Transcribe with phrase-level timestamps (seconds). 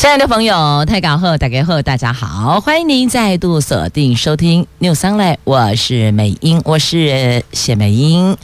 [0.00, 8.34] 亲爱的朋友，太港后大家好，大家好，欢迎您再度锁定收听 New Sunlight 我是美英，我是谢美英。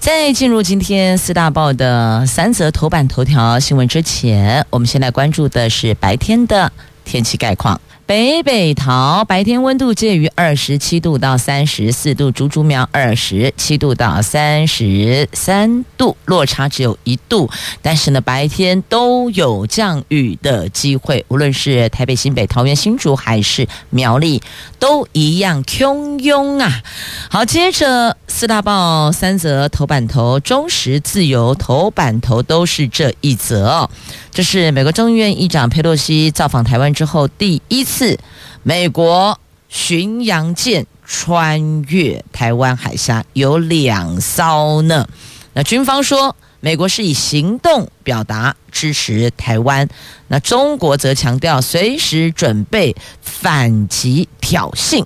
[0.00, 6.72] 在进入今天四大报的三则头版头条新闻之前，我们先来关注的是白天的
[7.04, 7.80] 天气概况。
[8.08, 17.50] 北北桃白天温度介于二十七度到三十四度，竹竹苗二十七度到三十三度，落差只有一度。
[17.82, 24.40] 但是呢，白天都有降雨的机会，无论是台北、新北、桃园、新竹还是苗栗，
[24.78, 26.82] 都一样汹涌啊。
[27.28, 33.90] 好，接着四大报三则头版头，中时、自由头版头都是这一则。
[34.38, 38.20] 这是美国众议院议长佩洛西造访台湾之后第一次
[38.62, 45.08] 美国巡洋舰穿越台湾海峡，有两艘呢。
[45.54, 49.88] 那军方说，美国是以行动表达支持台湾，
[50.28, 55.04] 那中国则强调随时准备反击挑衅。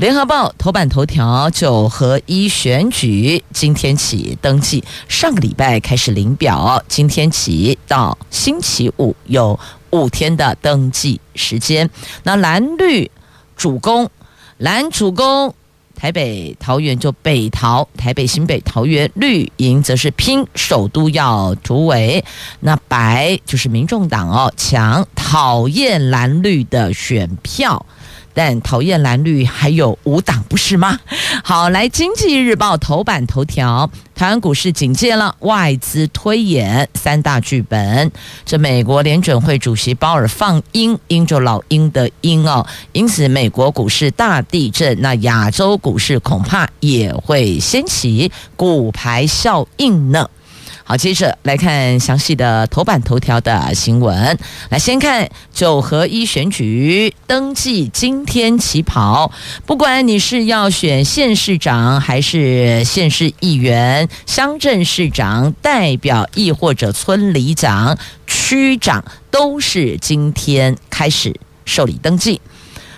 [0.00, 11.90] 联合报头版头条：九合一选举今天起登记，上个礼拜开始领表，今天起到星期五有五天的登记时间。
[12.22, 13.10] 那蓝绿
[13.58, 14.08] 主攻，
[14.56, 15.54] 蓝主攻
[15.94, 22.24] 台北桃园就北桃，台北新北桃园绿营则是拼首都要突围。
[22.60, 27.84] 那白就是民众党哦，抢讨厌蓝绿的选票。
[28.42, 30.98] 但讨厌蓝绿还有五党不是吗？
[31.44, 38.10] 好，来《经济日报》头版头条，台湾股市警戒了，外资推演三大剧本。
[38.46, 50.26] 这美国联准会主席鲍尔放鹰，鹰就老鹰的鹰哦，因此美国股市大地震，那亚洲股市恐怕也会掀起骨牌效应呢。
[50.82, 54.38] 好，接着来看详细的头版头条的新闻。
[54.70, 59.30] 来，先看九合一选举登记，今天起跑。
[59.66, 72.40] 不管你是要选县市长，还是县市议员、乡镇市长、代表，亦或者村里长、区长，都是今天开始受理登记。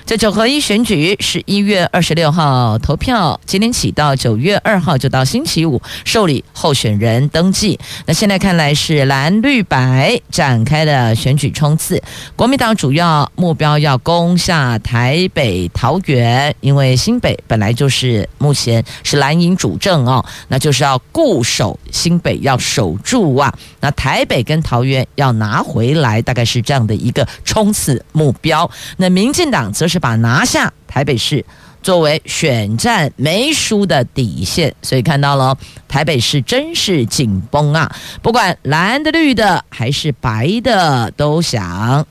[0.05, 7.79] 这九合一选举是一月二十六号投票，今天起到九月二号，就到星期五受理候选人登记。
[8.05, 12.03] 那现在看来是蓝绿白展开的选举冲刺。
[12.35, 23.55] 国民党主要目标要攻下台北、桃园，因为新北本来就是目前是蓝营主政哦，那就是要固守新北，要守住啊。
[23.82, 28.70] 那台北跟桃园要拿回来，大概是这样的一个冲刺目标。
[28.98, 30.03] 那民进党则是。
[30.03, 31.44] 把拿下台北市
[31.81, 35.56] 作为选战没输的底线，所以看到了
[35.87, 37.94] 台北市真是紧绷啊！
[38.20, 42.04] 不管蓝的、绿的还是白的，都想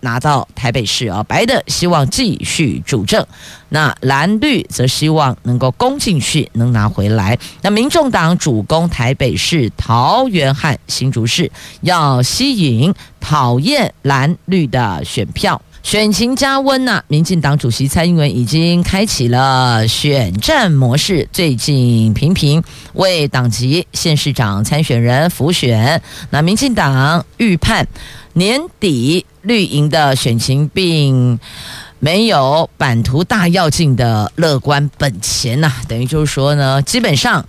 [0.00, 1.22] 拿到台北市啊！
[1.24, 3.26] 白的希望继续主政，
[3.70, 7.38] 那蓝绿则希望能够攻进去，能拿回来。
[7.62, 11.50] 那民众党主攻台北市、桃园和新竹市，
[11.80, 15.60] 要吸引讨厌蓝绿的选票。
[15.80, 26.02] 选情加温呐、民进党主席蔡英文已经开启了选战模式，最近频频为党籍县市长参选人辅选。
[26.28, 27.86] 那民进党预判
[28.38, 31.38] 年底绿营的选情，并
[31.98, 37.44] 没有版图大跃进的乐观本钱呐、等于就是说呢，基本上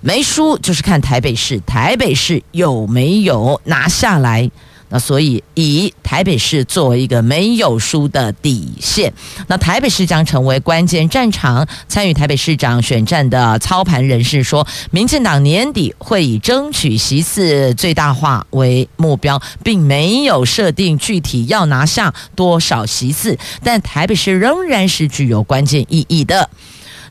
[0.00, 4.48] 没输，就是看台北市，台北市有没有拿下来。
[4.90, 9.12] 那所以以台北市作为一个没有输的底线，
[9.46, 11.66] 那台北市将成为关键战场。
[11.88, 26.50] 参与台北市长选战的操盘人士说，民进党年底会以争取席次最大化为目标，并没有设定具体要拿下多少席次，但台北市仍然是具有关键意义的。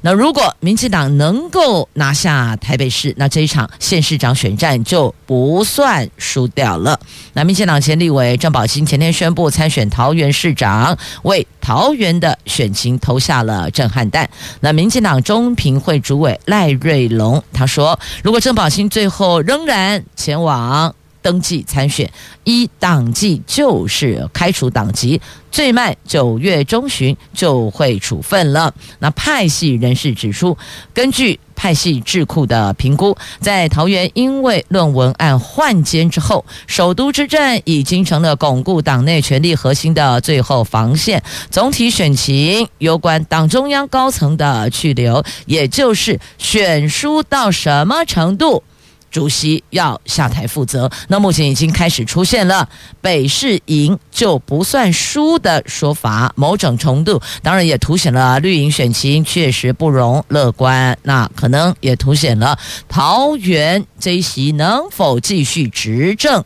[0.02, 7.00] 那如果民进党能够拿下台北市，那这一场县市长选战就不算输掉了。
[7.34, 14.30] 那民进党前立委郑宝清前天宣布参选桃园市长，为桃园的选情投下了震撼弹。
[14.62, 20.96] 那民进党中评会主委赖瑞隆他说，如果郑宝清最后仍然前往。
[21.22, 22.12] 登记参选，
[22.44, 25.20] 一党纪就是开除党籍，
[25.52, 28.74] 最慢九月中旬就会处分了。
[29.00, 30.58] 那派系人士指出，
[30.94, 41.22] 根据派系智库的评估，在桃园因为论文案换监之后，首都之战已经成了巩固党内权力核心的最后防线。
[41.52, 48.64] 总体选情攸关党中央高层的去留，也就是选输到什么程度。
[49.12, 52.70] 主席要下台负责，那目前已经开始出现了
[53.02, 62.58] 北市赢就不算输的说法，某种程度当然也凸显了绿营选情确实不容乐观，那可能也凸显了
[62.88, 66.44] 桃园这一席能否继续执政，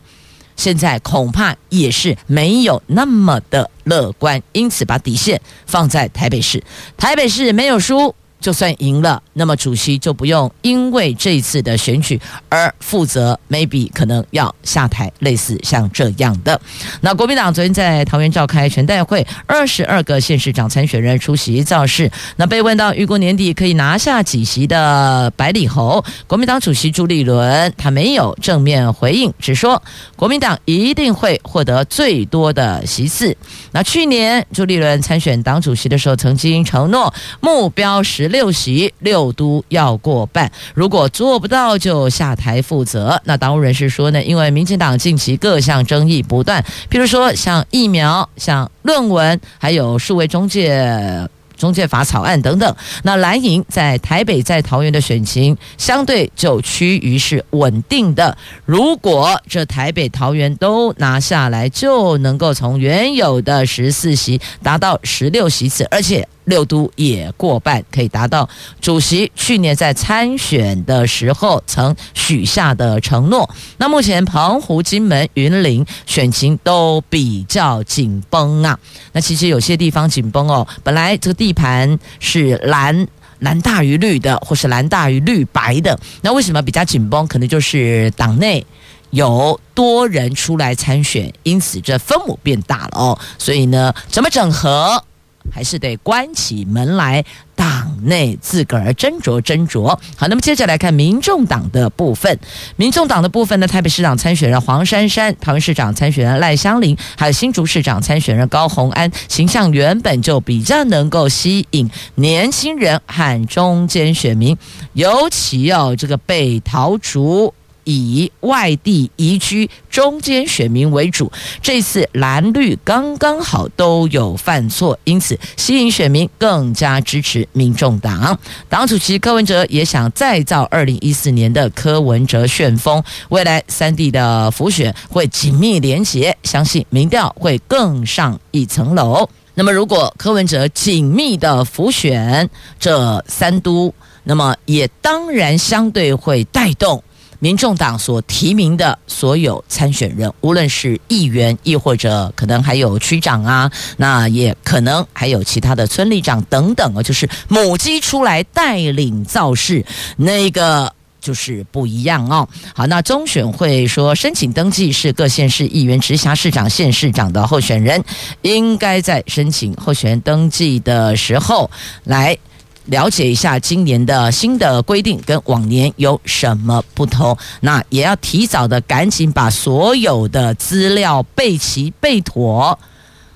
[0.56, 6.64] 现在恐怕也是没有那么的乐观，因此把底线放在台北市，
[6.98, 8.16] 台北市没有输。
[8.44, 12.20] 就算赢了，那么主席就不用因为这次的选举
[12.50, 16.60] 而负责，maybe 可能要下台，类似像这样的。
[17.00, 22.12] 那国民党昨天在桃园召开全代会，二十二个县市长参选人出席造势。
[22.36, 29.82] 那被问到预估年底可以拿下几席的百里侯，国民党主席朱立伦他没有正面回应，只说
[30.18, 33.38] 国民党一定会获得最多的席次。
[33.72, 38.33] 那去年朱立伦参选党主席的时候，曾经承诺目标十。
[38.34, 43.22] 六席六都要过半，如果做不到就下台负责。
[43.24, 51.30] 那党务人士说呢，因为民进党近期各项争议不断，譬如说像疫苗、像论文，还有数位中介。
[51.56, 58.36] 中介法草案等等，那蓝营在台北、在桃园的选情相对就趋于是稳定的。
[58.66, 68.48] 如果这台北、桃园都拿下来，就能够从原有的十四席达到十六席次，而且六都也过半，可以达到
[68.82, 73.50] 主席去年在参选的时候曾许下的承诺。
[73.78, 78.78] 那目前澎湖、金门、云林选情都比较紧绷啊。
[79.12, 83.08] 那其实有些地方紧绷哦，本来这个地盘是蓝
[83.40, 87.28] 蓝大于绿的，或是蓝大于绿白的，那为什么比较紧绷？
[87.28, 88.66] 可能就是党内
[89.10, 93.20] 有多人出来参选，因此这分母变大了哦。
[93.38, 95.04] 所以呢，怎么整合？
[95.52, 97.24] 还是得关起门来，
[97.56, 99.88] 党内自个儿斟酌斟酌。
[100.16, 102.40] 好，那么接着来看民众党的部分。
[102.76, 114.58] 民众党的部分呢，台北市长参选人黄珊珊、桃园市长参选人赖香伶，还有新竹市长参选人高虹安，形象原本就比较能够吸引年轻人和中间选民，
[114.94, 117.54] 尤其要这个被桃竹。
[117.84, 121.32] 以外地移居中间选民为主，
[121.62, 128.38] 这次蓝绿刚刚好都有犯错，因此吸引选民更加支持民众党。
[128.70, 139.30] 党主席柯文哲也想再造二零一四年的柯文哲旋风，未来三地的辅选会紧密连结，相信民调会更上一层楼。
[139.56, 142.50] 那么，如果柯文哲紧密的辅选
[142.80, 143.94] 这三都，
[144.24, 147.04] 那么也当然相对会带动。
[147.44, 159.86] 民众党所提名的所有参选人，无论是议员，亦或者可能还有区长啊，那也可能还有其他的村里长等等啊，就是母鸡出来带领造势，
[160.16, 162.48] 那个就是不一样哦。
[162.74, 168.02] 好，那中选会说，申请登记是各县市议员、直辖市长、县市长的候选人，
[168.44, 171.70] 应该在申请候选人登记的时候
[172.06, 172.38] 来。
[172.86, 182.78] 了解一下今年的新的规定跟往年有什么不同，那也要提早的赶紧把所有的资料备齐备妥。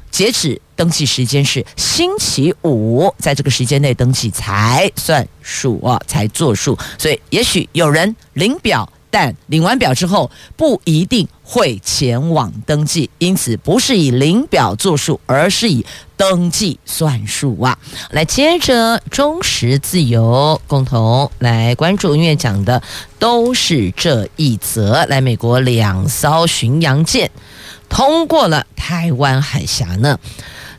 [0.10, 6.78] 截止登记时间是星期五，在这个时间内登记才算数啊，才作数。
[6.98, 8.90] 所以也许有人领表。
[9.10, 15.86] 但领完表之后不一定会前往登记，因此不是以领表作数，而是以
[16.16, 17.78] 登记算数啊。
[18.12, 22.82] 来，接着忠实自由共同来关注，因为讲的
[23.18, 25.06] 都是这一则。
[25.06, 27.32] 来，美国两艘巡洋舰
[27.88, 30.20] 通过了台湾海峡呢。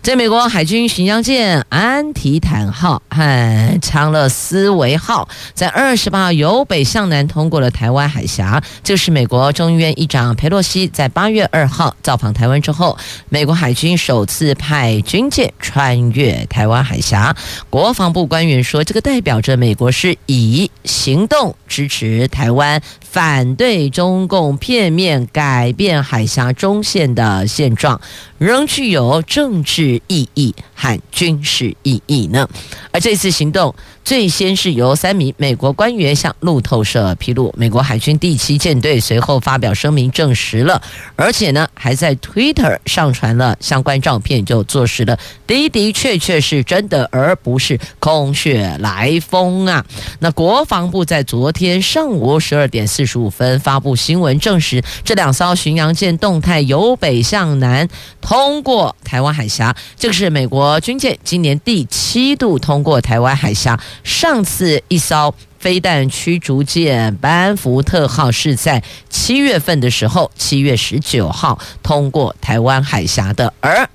[0.00, 12.96] 在美国海军巡洋舰安提坦号和长乐斯维号在二十八号由北向南通过了台湾海峡，这是美国众议院议长佩洛西在八月二号造访台湾之后，
[13.28, 17.36] 美国海军首次派军舰穿越台湾海峡。
[17.68, 28.00] 国防部官员说，这个代表着美国是以行动支持台湾，反对中共片面改变海峡中线的现状，
[28.38, 30.00] 仍具有政治。
[30.08, 32.48] 意义和军事意义呢？
[32.90, 40.80] 而这次行动最先是由三名美国官员向路透社披露，美国海军第七舰队随后发表声明证实了，
[41.14, 49.84] 而且呢还在 Twitter 上传了相关照片，就坐实了的的确确是真的，而不是空穴来风啊。
[50.20, 57.88] 那国防部在昨天上午十二点四十五分发布新闻，证实这两艘巡洋舰动态由北向南
[58.20, 63.78] 通过台湾海峡，这个是美国军舰今年第七度通过台湾海峡。
[64.02, 73.88] 上次一艘飞弹驱逐舰班福特号是在七月份的时候，七月十九号通过台湾海峡的，而。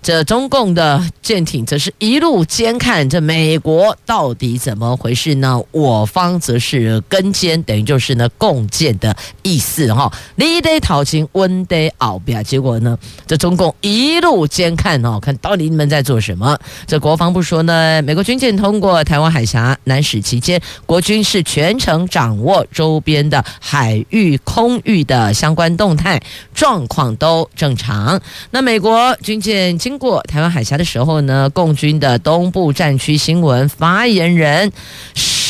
[0.00, 5.60] 这中共的舰艇则是一路监看这美国到底怎么回事呢？
[5.70, 10.10] 我方则是跟监，等于就是呢共建的意思哈。
[10.36, 12.42] 你得讨情，温得奥比亚。
[12.42, 16.58] 结果呢，这中共一路监看哦，看到底你们在做什么？
[16.86, 26.22] 这国防部说呢，美国军舰通过台湾海峡南驶期间，国军是全程掌握周边的海域、空域的相关动态
[26.54, 28.18] 状况都正常。
[28.50, 34.70] 那美国军舰经过台湾海峡的时候呢，共军的东部战区新闻发言人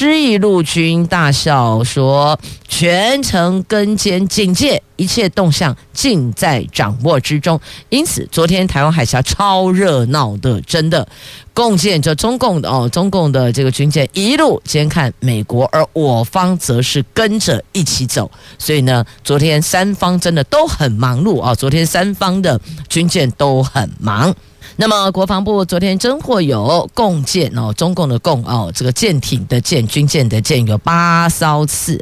[0.01, 2.39] 施毅陆军大校说
[2.69, 11.05] ：“全程跟监警戒，一切动向尽在掌握之中。”因此，昨天台湾海峡超热闹的，真的，
[11.53, 18.31] 共建着中共的哦，中共的这个军舰一路监看美国，而我方则是跟着一起走。
[18.57, 24.33] 所以呢，昨天三方真的都很忙碌啊，昨天三方的军舰都很忙。
[24.81, 32.01] 那么，国防部昨天侦获有共舰哦，中共的共哦，这个舰艇的舰，军舰的舰有八艘次，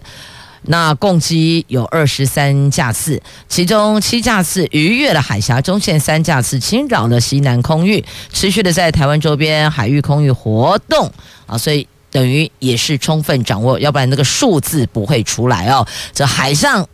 [0.61, 11.11] 那共机有二十三架次，其中七架次逾越了海峡中线，三架次侵扰了西南空域，持续的在台湾周边海域空域活动
[11.47, 15.87] 啊，所以等于也是充分掌握，要不然那个数字不会出来哦。
[16.13, 16.87] 这海上、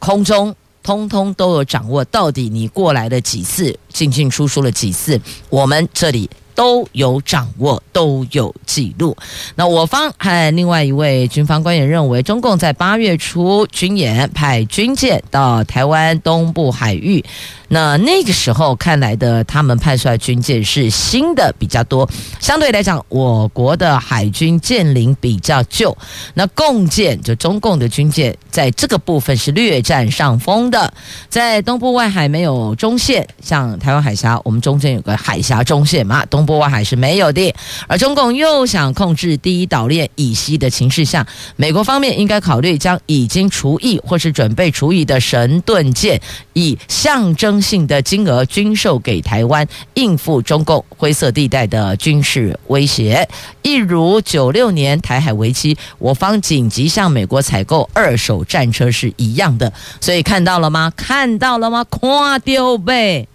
[0.00, 0.52] 空中。
[0.82, 9.16] 通通都有掌握，到底你过来了几次，进进出出了几次，我们这里都有掌握，都有记录。
[9.54, 17.24] 那我方和另外一位军方官员认为，中共在八月初军演派军舰到台湾东部海域。
[17.68, 22.06] 那那个时候看来的，他们派出来军舰是新的比较多，
[22.38, 25.96] 相对来讲，我国的海军舰龄比较旧。
[26.34, 30.92] 那共舰就中共的军舰，在这个部分是略占上风的。
[31.30, 37.54] 在东部外海没有中线，像台湾海峡，我们中间有个海峡中线嘛，东波外海是没有的。
[37.86, 46.20] 而中共又想控制第一岛链以西的情势下，美国方面应该考虑将已经除役或是准备除役的神盾舰，
[46.52, 53.28] 以象征性的金额军售给台湾，应付中共灰色地带的军事威胁，
[53.62, 59.72] 一如九六年台海危机，我方紧急向美国采购二手战车是一样的。
[60.00, 60.92] 所以看到了吗？
[60.96, 61.84] 看到了吗？
[61.84, 63.28] 夸丢呗！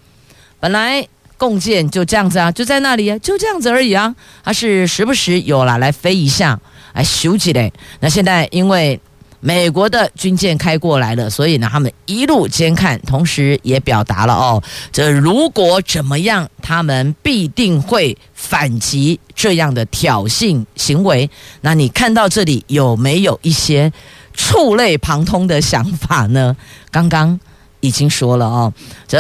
[0.60, 1.08] 本来
[1.38, 4.14] 共建就这样子啊，就在那里啊，就这样子而已啊。
[4.44, 6.60] 它是时不时有了来飞一下，
[6.94, 7.72] 来休息嘞。
[8.00, 9.00] 那现在因为。
[9.40, 21.30] 美国的军舰开过来了，所以呢，他们一路监看，同时也表达了哦，这如果怎么样，他们必定会反击这样的挑衅行为。
[21.62, 23.94] 那你看到这里有没有一些
[24.34, 26.58] 触类旁通的想法呢？
[26.90, 27.40] 刚刚
[27.80, 28.74] 已经说了哦，
[29.08, 29.20] 这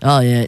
[0.00, 0.46] 呃。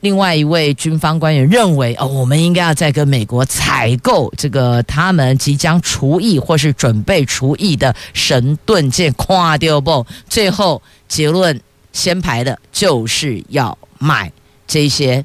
[0.00, 10.06] 另外一位军方官员认为，哦，我们应该要再跟美国采购这个他们即将除役或是准备除役的神盾舰，夸掉不？
[10.28, 11.60] 最后结论
[11.92, 14.30] 先排的就是要买
[14.68, 15.24] 这些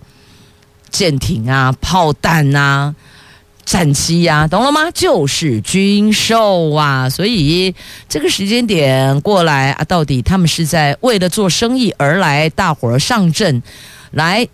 [0.90, 2.96] 舰艇啊、炮弹啊、
[3.64, 4.90] 战机啊，懂了吗？
[4.92, 7.08] 就是军售啊！
[7.08, 7.76] 所以
[8.10, 13.62] 这个时间点过来啊，到底他们是在为了做生意而来，大伙儿上阵
[14.10, 14.48] 来。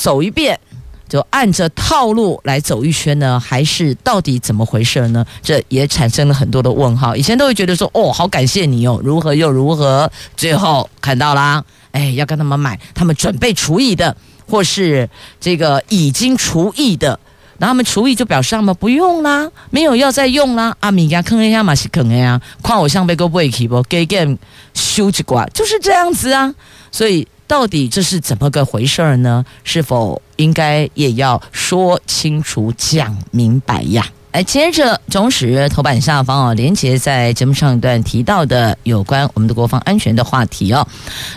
[0.00, 0.58] 走一遍，
[1.06, 5.22] 就按着套路来走一圈呢，还是到底怎么回事呢？
[5.42, 7.14] 这也产生了很多的问号。
[7.14, 10.10] 以前都会觉得说，哦，好感谢你哦，如何又如何。
[10.38, 14.16] 最后看到啦， 哎，要跟他们买，他们准备除役的，
[14.48, 15.06] 或是
[15.38, 17.20] 这个已经除役的，
[17.58, 20.74] 然后他们除役就表示他们不用啦，没有要再用啦。
[20.80, 24.38] 阿米家坑一下嘛是坑呀，夸我像被个背起不，给 game
[24.72, 26.54] 修几挂，就是这样子啊，
[26.90, 27.28] 所以。
[27.50, 29.44] 到底这是怎么个回事儿呢？
[29.64, 34.06] 是否应该也要说清楚、讲明白呀？
[34.32, 40.86] 来接着中时头版下方哦，连杰在节目上一段提到的有关我们的国防安全的话题哦。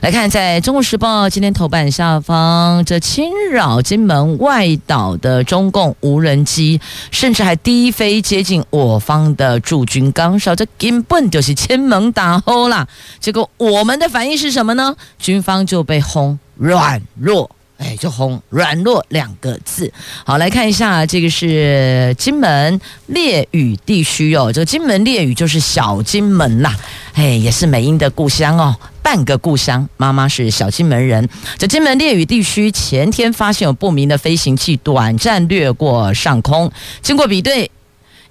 [0.02, 12.88] 来看，在中国时报今天头版下方，这侵扰金门外岛的中共无人机，甚至还低飞接近我方的驻军岗哨，这根本就是千门打后啦。
[13.20, 14.96] 结果我们的反应是什么呢？
[15.18, 17.50] 军方就被轰软弱。
[17.84, 19.92] 哎，就红软弱两个字。
[20.24, 24.50] 好，来看一下，这个是金门烈屿地区哦。
[24.54, 26.74] 这金门烈屿就是小金门呐，
[27.13, 29.88] 哎，也是美英的故乡哦，半个故乡。
[29.98, 31.28] 妈妈是小金门人。
[31.58, 36.72] 这金门烈屿地区前天发现有不明的飞行器短暂掠过上空，
[37.02, 37.70] 经过比对，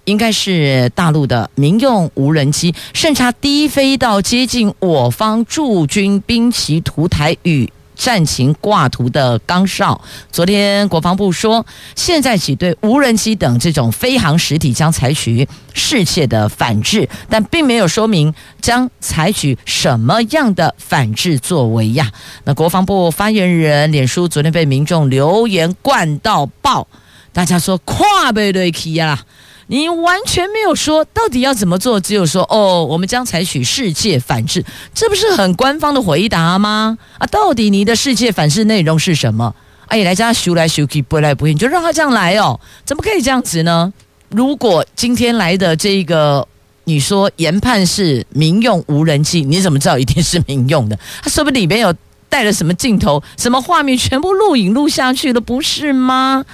[0.04, 7.71] 应该是大陆的民用无人机，甚至低飞到接近我方驻军兵棋图台与。
[8.02, 10.00] 战情挂图的刚少，
[10.32, 22.11] 昨天国防部说，现在起对无人机等这种飞航实体将采取适切的反制，但并没有说明将采取什么样的反制作为呀。
[22.42, 26.88] 那国防部发言人脸书昨天被民众留言灌到爆，
[27.32, 29.23] 大家说跨背对起呀。
[29.69, 34.64] 你完全没有说到底要怎么做，只有说哦，我们将采取世界反制，
[34.95, 36.99] 这不是很官方的回答吗？
[37.19, 39.54] 啊，到底你的世界反制内容是什么？
[39.87, 42.59] 哎呀，来家修来修去，不来不去，你就让他这样来哦？
[42.85, 43.92] 怎么可以这样子呢？
[44.31, 46.47] 如果今天来的这个，
[46.85, 50.99] 你说研判是民用无人机，你怎么知道一定是民用的？
[51.23, 51.95] 他说不定里面有
[52.28, 56.45] 带了什么镜头、什么画面，全部录影录下去了，不是吗？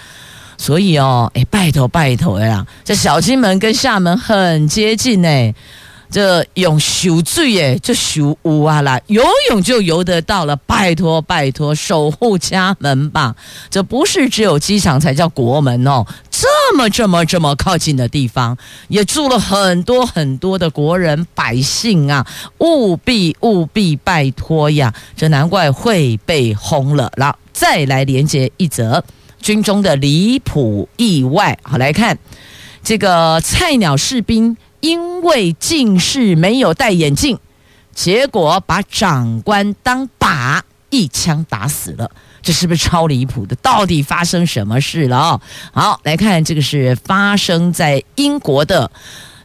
[0.59, 5.55] 所以哦，哎，拜托拜托呀，这小金门跟厦门很接近呢，
[6.11, 13.37] 这用修水哎，就修屋啊啦，游泳就游得到了，拜托拜托，守护家门吧，
[13.71, 18.57] 这不是只有机场才叫国门哦，这么这么这么靠近的地方，
[18.89, 22.27] 也住了很多很多的国人百姓啊，
[22.59, 27.13] 务必务必拜托呀，这难怪会被轰了。
[27.17, 29.05] 然后再来连接一则。
[29.49, 32.19] 军中的离谱意外，好来看
[32.83, 37.39] 这个菜鸟士兵，因为近视没有戴眼镜，
[37.95, 42.11] 结果把长官当靶一枪打死了，
[42.43, 43.57] 这是不是超离谱的？
[43.63, 45.17] 到底发生什么事了？
[45.17, 45.41] 哦，
[45.73, 48.91] 好来看这个是发生在英国的。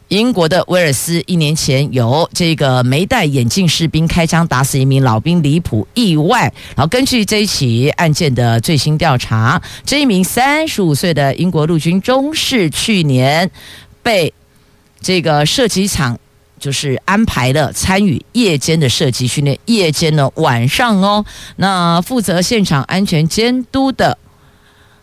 [0.08, 13.50] 英国的威尔斯一年前有这个没戴眼镜士兵开枪打死一名老兵离谱意外，然后根据这一起案件的最新调查，这一名三十五岁的英国陆军中士去年
[14.02, 14.32] 被
[15.00, 16.18] 这个射击场
[16.60, 21.24] 就是安排了参与夜间的射击训练，夜间呢晚上哦，
[21.56, 24.18] 那负责现场安全监督的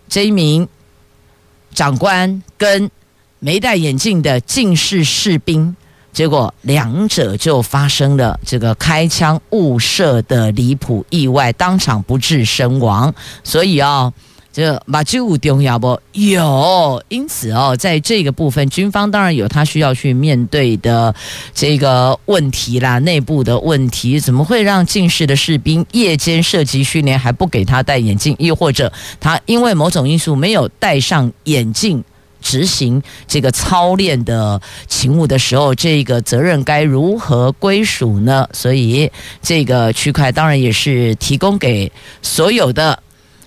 [0.07, 0.67] 这一名
[1.73, 2.89] 长官跟。
[3.43, 5.75] 没戴眼镜的近视士兵，
[6.13, 13.11] 结果两者就发生了这个开枪误射的离谱意外，当场不治身亡。
[13.43, 14.13] 所以啊，
[14.53, 15.99] 这马吉武重要不？
[16.11, 21.15] 有，因此哦，在这个部分，军方当然有他需要去面对的
[21.55, 28.35] 这个问题啦，内部的问题，怎么会让近视的士兵夜间射击训练还不给他戴眼镜？
[28.37, 32.03] 又或者他因为某种因素没有戴上眼镜？
[32.41, 38.47] 执行这个操练的勤务的时候，这个责任该如何归属呢？
[38.51, 39.09] 所以
[39.41, 43.01] 这个区块当然也是提供给所有的，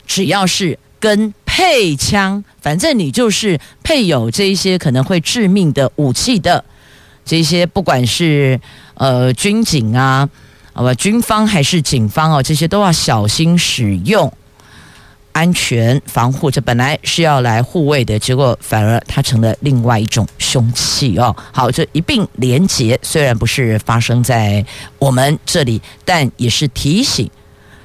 [0.07, 6.65] 只要是跟配枪，反正你就是配有这一些可能会致命的武器的
[7.25, 8.61] 这些，不管是
[8.95, 10.29] 呃军警啊，
[10.73, 14.33] 好吧，军方还是警方哦，这些都要小心使用。
[15.35, 21.35] 安全防护，这本来是要来护卫的，结果反而它成了另外一种凶器哦。
[21.53, 24.64] 好，这一并连结，虽然不是发生在
[24.99, 27.29] 我们这里，但也是提醒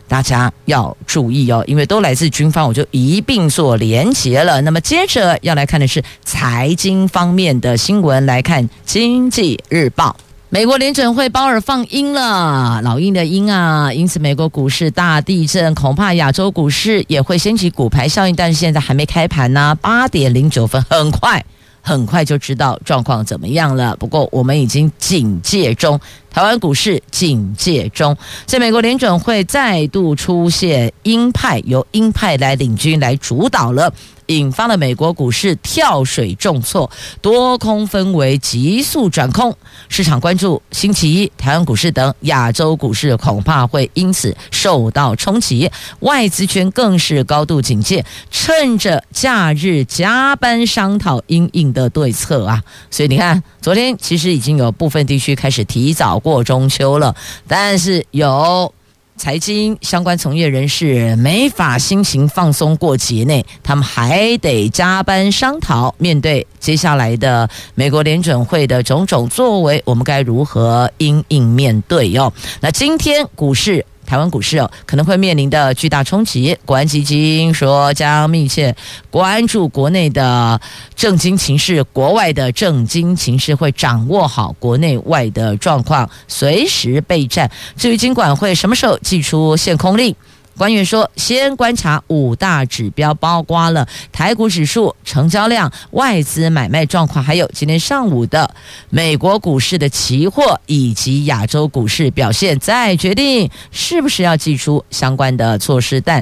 [0.08, 4.62] 大家要注意哦，因为都来自军方，我就一并做连结了。
[4.62, 10.16] 那么接着要来看的是财经方面的新闻，来看《经济日报》。
[10.52, 21.46] 美国联准会鲍尔放鹰了，老鹰的鹰啊，因此美国股市大地震，恐怕亚洲股市也会掀起骨牌效应，但是现在还没开盘呢，八点零九分，很快
[21.84, 23.96] 很快就知道状况怎么样了。
[23.98, 26.00] 不过我们已经警戒中，
[26.32, 33.94] 台湾股市警戒中，在美国联准会再度出现鹰派，由鹰派来领军来主导了。
[34.30, 36.90] 引发了美国股市跳水重挫，
[37.22, 39.56] 多空氛围急速转空。
[39.90, 45.70] 市场关注星期一台湾股市等亚洲股市恐怕会因此受到冲击，
[46.02, 52.64] 外资圈更是高度警戒，趁着假日加班商讨应应的对策啊！
[52.92, 57.16] 所以你看，昨天其实已经有部分地区开始提早过中秋了，
[57.48, 58.74] 但是有。
[59.20, 65.94] 财经相关从业人士没法心情放松过节内，他们还得加班商讨。
[65.98, 72.32] 面对接下来的美国联准会的种种作为，我们该如何因应面对哟？
[72.62, 73.86] 那今天股市。
[74.10, 76.58] 台湾股市，可能会面临的巨大冲击。
[76.66, 78.76] 国安基金说将密切
[79.12, 80.60] 关注国内的
[80.96, 87.52] 政经情势，国外的政经情势会掌握好国内外的状况，随时备战。
[87.78, 90.16] 至于金管会什么时候寄出限空令？
[90.60, 98.54] 官员说，先观察五大指标，包括了台股指数、成交量、外资买卖状况，还有今天上午的
[98.90, 106.02] 美国股市的期货以及亚洲股市表现，再决定是不是要祭出相关的措施。
[106.02, 106.22] 但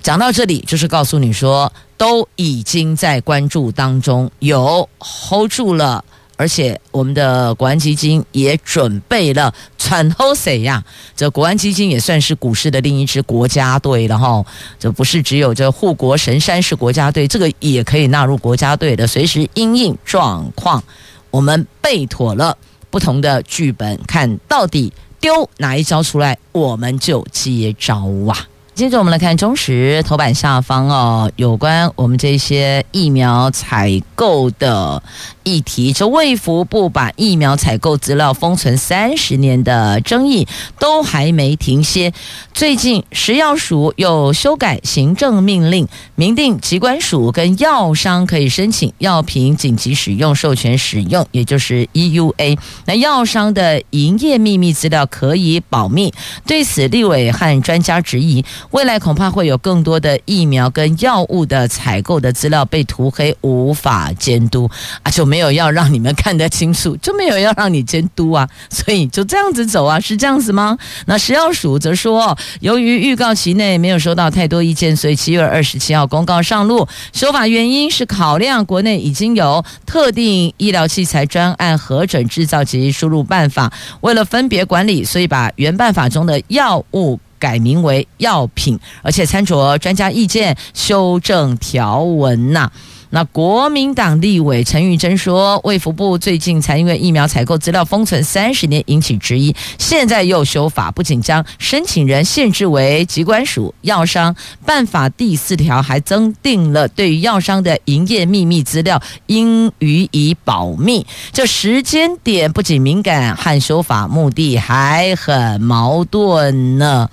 [0.00, 6.04] 讲到这里，就是告诉你说，都已经在关注当中，有 hold 住了。
[6.42, 10.82] 而且我们的国安基金也准备了穿后谁呀？
[11.14, 14.44] 这国安基金也算是股市的另一支国家队了哈。
[14.76, 20.82] 这不是只有这护国神山是国家队，这个也可以纳入国家队的，随时因应状况，
[21.30, 22.58] 我们备妥了
[22.90, 28.48] 不同的剧本，看到底丢哪一招出来，我们就接招啊。
[28.74, 35.02] 接着我们来看中时头版下方哦，有关我们这些疫苗采购的
[35.42, 42.14] 议题，这卫福部把疫苗采购资料封存三十年的争议都还没停歇。
[42.54, 52.58] 最近食药署又修改行政命令，明定机关署跟药商可以申请药品紧急使用授权使用，也就是 EUA。
[52.86, 56.10] 那药商的营业秘密资料可以保密。
[56.46, 58.42] 对此，立委和专家质疑。
[58.72, 64.68] 未来恐怕会有更多的疫苗跟药物的采购的资料被涂黑，无法监督
[65.02, 70.78] 啊，就没有要让你们看得清楚，就没有要让你监督啊， 所以就这样子走啊，是这样子吗？
[71.04, 76.88] 那食药署则说，由于预告期内没有收到太多意见，所以七月二十七号公告上路。
[77.12, 87.20] 修法原因是考量国内已经有特定医疗器材专案核准制造及输入办法，为了分别管理，所以把原办法中的药物。
[87.42, 92.70] 改名为药品，而且参酌专家意见修正条文呐、
[93.14, 111.06] 那国民党立委陈玉珍说，卫福部最近才因为疫苗采购资料封存三十年引起质疑，现在又修法，不仅将申请人限制为机关署、药商，办法第四条还增订了对于药商的营业秘密资料应予以保密。
[111.34, 117.10] 这时间点不仅敏感，和修法目的还很矛盾呢。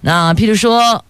[0.00, 1.04] 那譬如说，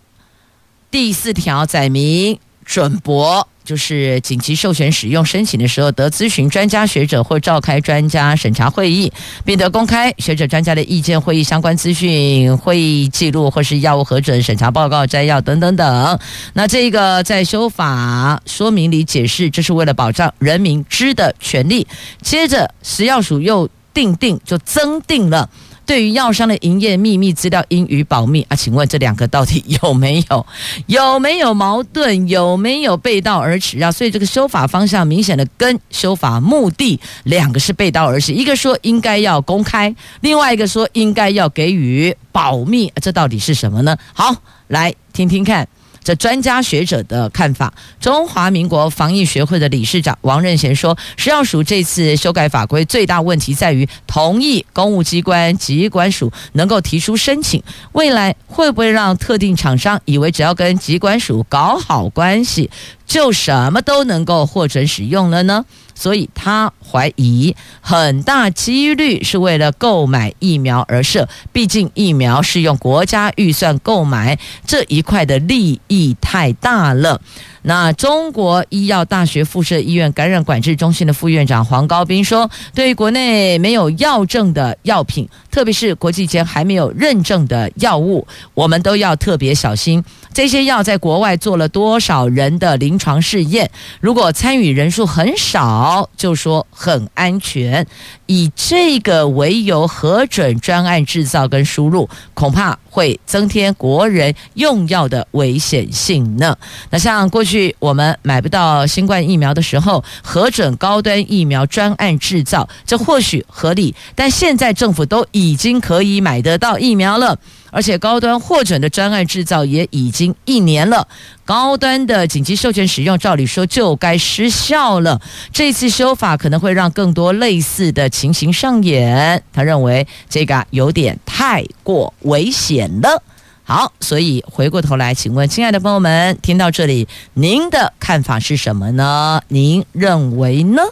[0.90, 9.12] 第四条载明准博，就是紧急授权使用申请的时候，得咨询专家学者或召开专家审查会议，
[9.44, 16.18] 并得公开学者专家的意见、会议相关资讯、会议记录或是药物核准审查报告摘要等等等。
[16.52, 21.86] 那这个在修法说明里解释，这是为了保障人民知的权利。
[22.22, 25.50] 接着，食药署又定定就增定了。
[25.86, 30.46] 对于药商的营业秘密资料应予保密啊，请问这两个到底有没有
[30.86, 33.92] 有没有矛盾，有没有背道而驰啊？
[33.92, 43.96] 所以这个修法方向明显的跟修法目的两个是背道而驰，一个说应该要公开，另外一个说应该要给予保密，这到底是什么呢？
[44.12, 44.34] 好，
[44.66, 45.66] 来听听看。
[46.06, 62.70] 这专家学者的看法，中华民国防疫学会的理事长王任贤说，食药署这次修改法规最大问题在于同意公务机关机关署能够提出申请，未来会不会让特定厂商以为只要跟机关署搞好关系，
[63.04, 65.64] 就什么都能够获准使用了呢？
[65.96, 77.20] 所以他怀疑很大几率是为了购买疫苗而设，毕竟疫苗是用国家预算购买，这一块的利益太大了。
[77.62, 90.04] 那中国医药大学附设医院感染管制中心的副院长黄高斌说：“对于国内没有药证的药品，特别是国际间还没有认证的药物，我们都要特别小心。
[90.32, 93.68] 这些药在国外做了多少人的临床试验？
[94.00, 97.86] 如果参与人数很少。”条就说很安全，
[98.26, 106.56] 以这个为由核准专案制造跟输入，恐怕会增添国人用药的危险性呢。
[106.90, 117.38] 那像过去我们买不到新冠疫苗的时候，核准高端疫苗专案制造，这或许合理，但现在政府都已经可以买得到疫苗了。
[117.70, 121.06] 而且高端获准的专案制造也已经一年了，
[121.44, 125.20] 高端的紧急授权使用照理说就该失效了。
[125.52, 129.42] 这次修法可能会让更多类似的情形上演。
[129.52, 133.22] 他认为这个有点太过危险了。
[133.64, 139.42] 好，所以回过头来，请问亲爱的朋友们，听到这里，您的看法是什么呢？
[139.48, 140.82] 您认为呢？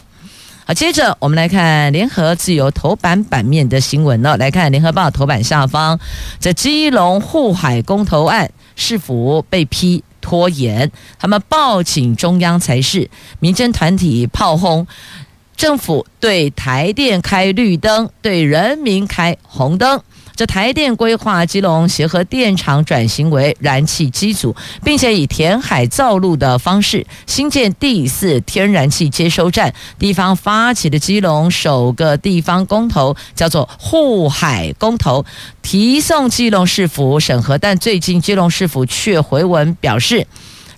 [0.67, 4.35] 好，接着我们来看联合自由头版版面的新闻呢。
[4.39, 6.01] 来看联合报头版下方，
[6.41, 10.91] 这基隆护海公投案是否被批拖延？
[11.19, 13.11] 他们报请中央才是。
[13.41, 14.87] 民间团体炮轰
[15.55, 20.01] 政府对台电开绿灯，对人民开红灯。
[20.37, 29.73] 这台电规划基隆协和电厂转型为燃气机组，并且以填海造陆的方式新建第四天然气接收站。
[29.97, 35.25] 地方发起的基隆首个地方公投叫做护海公投，
[35.63, 40.27] 提送基隆市府审核，但最近基隆市府却回文表示。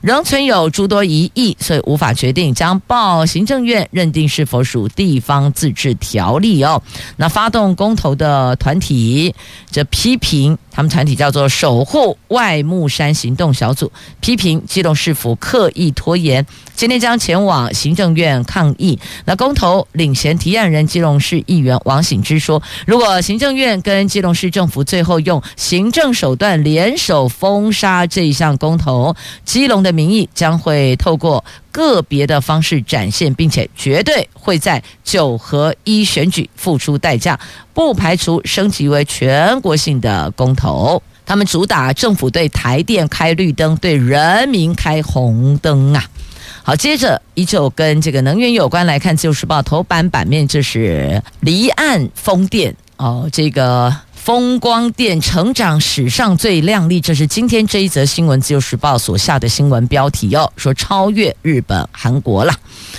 [0.00, 6.82] 仍存有诸多疑义，所以无法决定，将报行政院认定是否属地方自治条例哦。
[7.16, 9.34] 那发动公投的团体
[9.70, 16.46] 则批评，他们团体叫做守护外木山行动小组，批评基隆市府刻意拖延。
[16.74, 18.98] 今天将前往行政院抗议。
[19.24, 37.40] 那公投领衔提案人基隆市议员王醒之说：“如果行政院跟基隆市政府最后用行政手段联手封杀这一项公投，基隆的民意将会透过个别的方式展现，并且绝对会在九合一选举付出代价，
[37.72, 41.02] 不排除升级为全国性的公投。
[41.24, 46.04] 他们主打政府对台电开绿灯，对人民开红灯啊！”
[46.62, 53.94] 好，接着依旧跟这个能源有关来看，《自由时报》头版版面，这是离岸风电哦，这个。
[54.26, 62.52] 风光电成长史上最亮丽，这是今天这一则新闻《自由时报》所下的新闻标题哦，说超越日本、韩国了。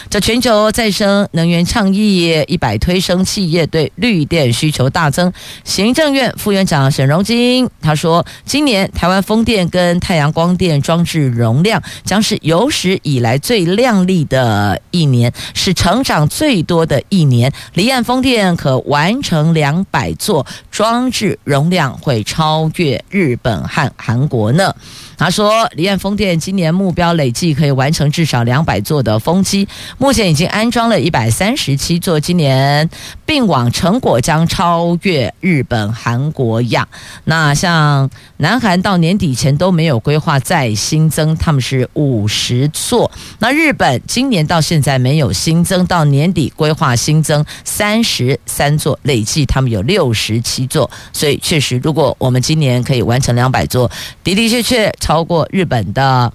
[0.09, 5.33] 这全球再生能源倡议一百推升企业对绿电需求大增。
[5.65, 17.51] 行政院副院长沈荣金他说，今年台湾风电跟太阳光电装置容量将是有史以来最亮丽的一年，是成长最多的一年。
[17.73, 21.16] 离岸风电可完成两百座装置。
[21.17, 24.71] 是容量会超越日本和韩国呢？
[25.17, 32.87] 他说，离岸风电今年目标累计可以完成至少两百座的风机，目前已经安装了一百三十七座，今年
[33.25, 36.87] 并网成果将超越日本、韩国样。
[37.23, 43.11] 那像南韩到年底前都没有规划再新增，他们是五十座。
[43.39, 50.89] 那日本今年到现在没有新增，到年底规划新增三十三座，累计他们有六十七座。
[51.11, 53.89] 所以确实，如果我们今年可以完成两百座，
[54.23, 56.31] 的的确确超过日本的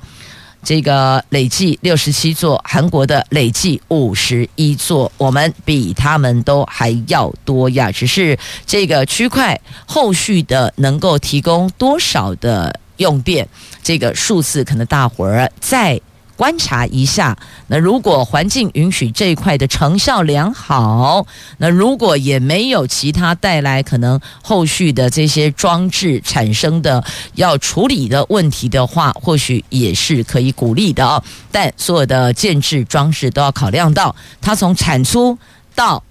[0.62, 7.90] 这个累计六十七座，韩国的累计五十一座，我们比他们都还要多呀。
[7.90, 13.48] 只是这个区块后续的能够提供多少的用电，
[13.82, 16.00] 这个数字可能大伙儿在。
[16.42, 21.24] 观察一下，那如果环境允许这一块的成效良好，
[21.58, 31.22] 那如果也没有其他带来可能后续的这些装置产生的要处理的问题的话，或许也是可以鼓励的哦。
[31.52, 35.38] 但所有的建置装置都要考量到，它从产出
[35.76, 36.02] 到。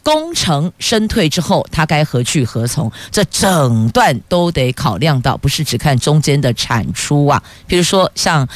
[0.00, 2.90] 功成身退之后，他该何去何从？
[3.10, 7.42] 这整段都得考量到，不是只看中间的产出啊。
[7.66, 8.48] 比如说，像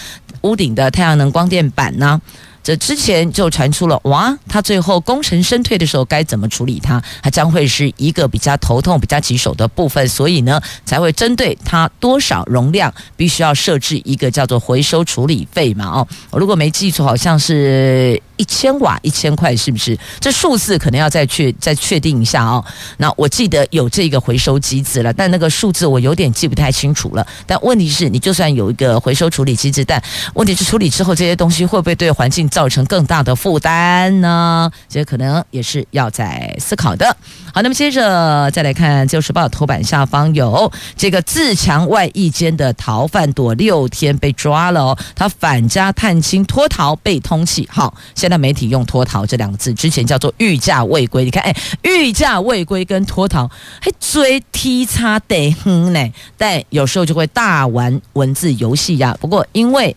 [0.42, 2.20] 屋顶的太阳能光电板呢？
[2.62, 7.02] 这之前就传出了，哇，他最后功成身退的时候该怎么处理它？
[7.20, 15.86] 它将会是一个比较头痛、比较棘手的部分，所以呢，才会针对它多少容量，必须要设置一个叫做回收处理费嘛。
[15.86, 16.06] 哦，
[16.38, 19.98] 如果没记错，好像是一千瓦一千块，是不是？
[20.20, 22.64] 这数字可能要再确再确定一下哦。
[22.98, 27.26] 那我记得有这个回收机制了，但那个数字我有点记不太清楚了。
[27.44, 30.00] 但问题是，你就算有一个回收处理机制，但
[30.34, 32.48] 问题是处理之后这些东西会不会对环境？
[32.52, 34.70] 造成更大的负担呢？
[34.86, 37.16] 这可能也是要在思考的。
[37.54, 47.66] 好，那么接着再来看《自由时报》头版下方有这个自强外役间的逃犯躲六天被抓了哦，他返家探亲脱逃被通缉。
[47.70, 51.24] 好，现在媒体用脱逃这两个字，之前叫做逾假未归。
[51.24, 59.16] 你看，哎，逾假未归跟脱逃还追踢差得很呢，但有时候就会大玩文字游戏呀。
[59.18, 59.96] 不过因为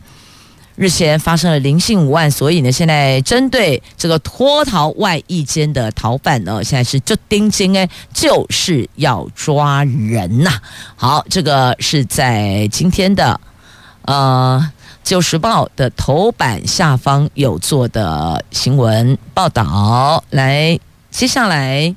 [0.75, 10.51] 日前发生了林姓五案，所以呢，现在针对这个脱逃外役间的逃犯呢，现在是就盯紧哎，就是要抓人呐、
[10.95, 13.39] 好，这个是在今天的
[14.01, 14.61] 呃
[15.01, 20.23] 《自由时报》的头版下方有做的新闻报道。
[20.31, 20.77] 来，
[21.09, 21.95] 接下来。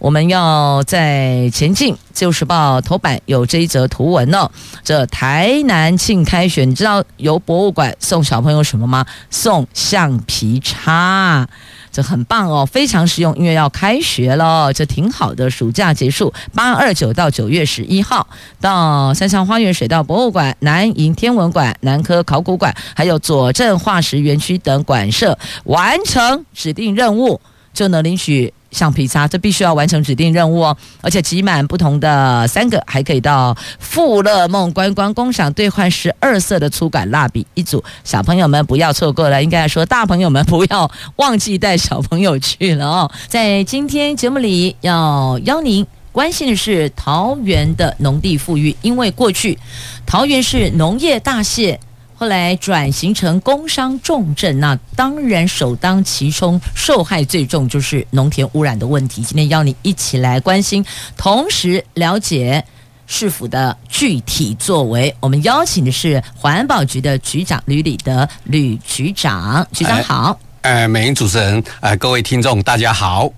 [0.00, 4.50] 我们要在前进，《自由时报》头版有这一则图文呢、哦。
[4.82, 9.04] 这台南庆开学，你知道由博物馆送小朋友什么吗？
[9.28, 11.46] 送橡皮擦，
[11.92, 13.36] 这很棒哦，非常实用。
[13.36, 15.50] 因为要开学了，这挺好的。
[15.50, 18.26] 暑假结束，八二九到九月十一号，
[18.58, 27.38] 到三山花园水稻博物馆、南营天文馆、南科考古馆，还有左镇化石园区等馆舍，完成指定任务
[27.74, 28.54] 就能领取。
[28.70, 37.82] 橡皮擦，这必须要完成指定任务哦，而且集满不同的三个，还可以到富乐梦观光工厂兑换十二色的粗杆蜡笔一组。
[38.04, 43.10] 小朋友们不要错过了，应该说大朋友们不要忘记带小朋友去了哦。
[43.26, 49.58] 在今天节目里要邀您关心的是桃园的农地富裕，因为过去
[50.06, 51.78] 桃园是农业大县。
[52.20, 59.22] 后来转型成工商重镇，那当然首当其冲，受害最重就是农田污染的问题。
[59.22, 60.84] 今天邀你一起来关心，
[61.16, 62.62] 同时了解
[63.06, 65.16] 市府的具体作为。
[65.18, 70.38] 我们邀请的是环保局的局长吕礼德吕局长，局长好。
[70.60, 73.32] 呃，美英主持人，呃，各位听众，大家好。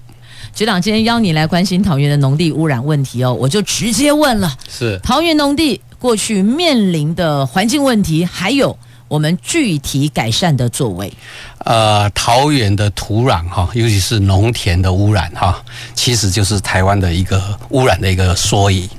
[0.53, 5.81] 局长，今天邀你来关心桃园的农地污染问题哦，我就直接问了，是桃园农地。
[6.03, 11.13] 过去面临的环境问题，还有我们具体改善的作为。
[11.59, 15.63] 呃，桃园的土壤哈，尤其是农田的污染哈，
[15.95, 18.91] 其实就是台湾的一个污染的一个缩影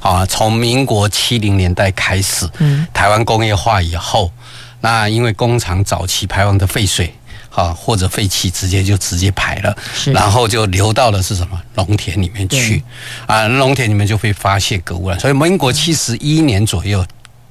[0.00, 0.26] 啊。
[0.26, 4.30] 从民国七零年代开始，嗯，台湾工业化以后，
[4.82, 7.10] 那因为工厂早期排放的废水。
[7.50, 12.82] 啊，或者废气直接就直接排了，然后就流到了是什么农田里面去
[13.26, 13.46] 啊？
[13.48, 17.04] 农田里面就会发现镉污染，所以民国七十一年左右，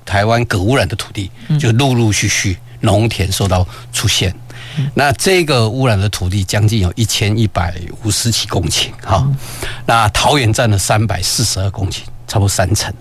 [0.05, 4.33] 台湾镉污染的土地就陆陆续续农田受到出现。
[4.93, 9.27] 那这个污染的土地将近有一千一百五十几公顷，哈，
[9.85, 12.93] 那桃园占了三百四十二公顷，差不多三成，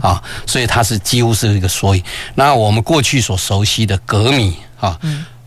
[0.00, 2.02] 啊，所以它是几乎是一个缩影。
[2.34, 4.98] 那我们过去所熟悉的鎘米，啊，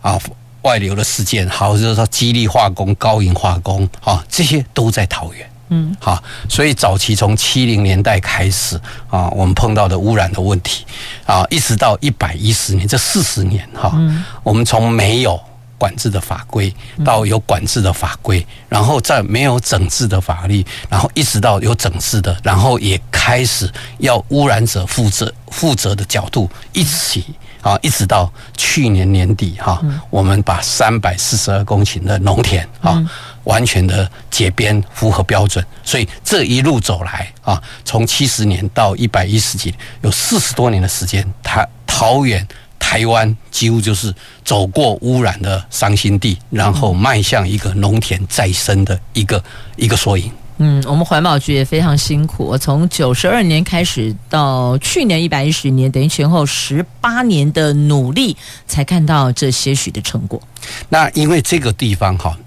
[0.01, 0.19] 啊。
[0.63, 10.85] 外流的事件，好，就是说基利化工、高银化工，啊，这些都在桃园，嗯，好，所以早期从七零年代开始啊，我们碰到的污染的问题
[11.25, 13.97] 啊，一直到一百一十年，这四十年哈，
[14.43, 15.39] 我们从没有
[15.77, 16.73] 管制的法规
[17.05, 27.23] 到有管制的法规，然后再没有整治的法律，然后一直到有整治的，然后也开始要污染者负责负责的角度一起。
[27.61, 33.03] 啊，一直到去年年底哈，我们把三百四十二公顷的农田啊，
[33.43, 35.65] 完全的解编符合标准。
[35.83, 44.13] 所以这一路走来啊，从七十年到一百一十几，有四十多年的时间，它桃园、台湾几乎就是
[44.45, 49.43] 走过污染的伤心地，然后迈向一个农田再生的一个
[49.75, 50.31] 一个缩影。
[50.61, 58.35] 嗯，我们环保局也非常辛苦，从九十二年开始到去年一百一十年，等于前后十八年的努力，
[58.67, 60.41] 才看到这些许的成果。
[60.89, 62.37] 那因为这个地方哈，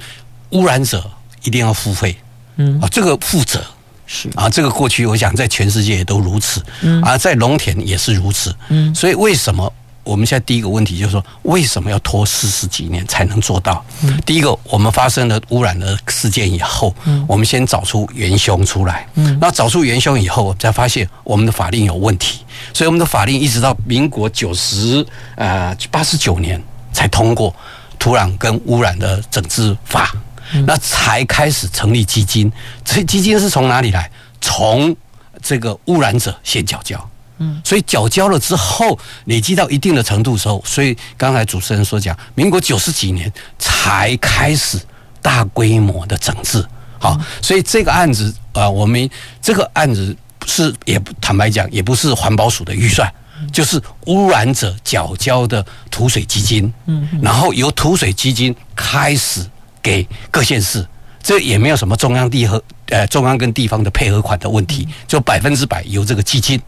[0.51, 1.11] 污染者
[1.42, 2.14] 一定要付费，
[2.57, 3.64] 嗯啊，这个负责
[4.07, 9.72] 是啊，这个过去我想在全世界也都如此，嗯啊，在农田也是如此，嗯，所以为什么？
[10.05, 13.85] 我们现在第一个问题就是说，为什么要拖四十几年才能做到？
[14.27, 16.95] 第一个，我们发生了污染的事件以后，
[17.29, 19.07] 我们先找出元凶出来。
[19.41, 26.62] 那找出元凶以后，才发现我们的法令有问题，所以我们的法令一直到民国九十呃八十九年
[26.93, 27.55] 才通过
[27.99, 30.12] 土壤跟污染的整治法，
[30.67, 32.51] 那才开始成立基金。
[32.85, 34.11] 这基金是从哪里来？
[34.41, 34.95] 从
[35.41, 37.09] 这个污染者先缴交。
[37.64, 44.79] 所以缴交了之后，累积到一定的程度的时候，所以刚才主持人所讲，民国九十几年才开始
[45.21, 46.64] 大规模的整治。
[47.01, 50.16] 好，所以这个案子啊，我们这个案子
[50.47, 53.12] 是也坦白讲，也不是环保署的预算，
[53.53, 59.45] 就是污染者缴交的土水基金，嗯，然后由土水基金开始
[59.83, 60.87] 给各县市，
[61.21, 66.61] 这也没有什么中央地和呃中央跟地方的配合款的问题，就百分之百由这个基金。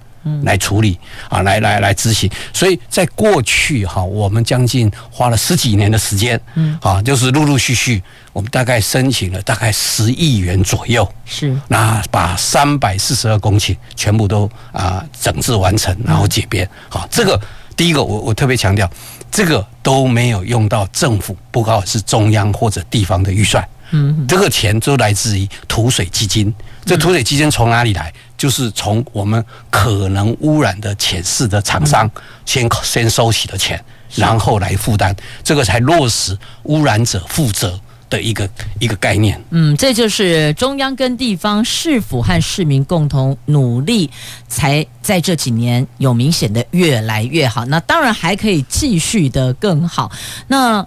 [0.42, 2.30] 来处理啊，来来来执行。
[2.52, 16.68] 所以在过去哈，我们将近花了十几年的时间，嗯，啊，就是陆陆续续，我们大概申请了大概十亿元左右，是那把三百四十二公顷全部都啊整治完成，然后解编。
[16.88, 17.40] 好，这个
[17.76, 18.90] 第一个我我特别强调，
[19.30, 26.52] 这个都没有用到政府，不管是中央或者地方的预算，嗯，这个钱都来自于土水基金。
[26.86, 28.12] 这土水基金从哪里来？
[28.36, 32.10] 就是从我们可能污染的潜势的厂商
[32.44, 33.82] 先先收起的钱，
[34.14, 37.78] 然后来负担，这个才落实污染者负责
[38.10, 38.48] 的一个
[38.80, 39.42] 一个概念。
[39.50, 44.10] 嗯，这就是中央跟地方市府和市民共同努力，
[44.48, 47.64] 才在这几年有明显的越来越好。
[47.66, 50.10] 那当然还可以继续的更好。
[50.48, 50.86] 那。